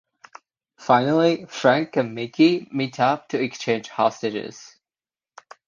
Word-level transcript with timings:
Finally 0.79 1.45
Frank 1.45 1.95
and 1.95 2.15
Mickey 2.15 2.67
meet 2.71 2.99
up 2.99 3.27
to 3.29 3.39
exchange 3.39 3.87
hostages. 3.89 4.77